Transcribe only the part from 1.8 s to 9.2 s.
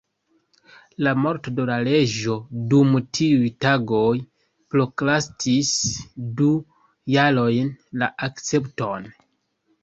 reĝo dum tiuj tagoj prokrastis du jarojn la akcepton.